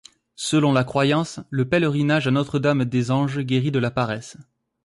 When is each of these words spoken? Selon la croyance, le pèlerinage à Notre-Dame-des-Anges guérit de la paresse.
Selon 0.41 0.73
la 0.73 0.83
croyance, 0.83 1.39
le 1.51 1.69
pèlerinage 1.69 2.27
à 2.27 2.31
Notre-Dame-des-Anges 2.31 3.41
guérit 3.41 3.69
de 3.69 3.77
la 3.77 3.91
paresse. 3.91 4.35